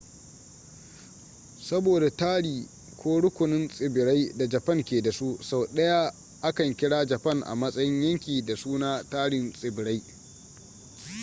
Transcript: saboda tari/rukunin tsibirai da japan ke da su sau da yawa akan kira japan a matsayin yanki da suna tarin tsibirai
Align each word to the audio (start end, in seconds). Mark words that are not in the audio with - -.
saboda 1.61 2.09
tari/rukunin 2.09 3.67
tsibirai 3.67 4.33
da 4.37 4.47
japan 4.47 4.83
ke 4.83 5.01
da 5.01 5.11
su 5.11 5.37
sau 5.41 5.65
da 5.73 5.81
yawa 5.83 6.13
akan 6.41 6.75
kira 6.75 7.05
japan 7.05 7.41
a 7.43 7.55
matsayin 7.55 8.03
yanki 8.03 8.45
da 8.45 8.55
suna 8.55 9.03
tarin 9.09 9.53
tsibirai 9.53 10.01